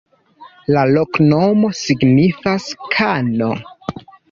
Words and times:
La 0.75 0.85
loknomo 0.93 1.69
signifas: 1.81 2.69
kano. 2.97 3.53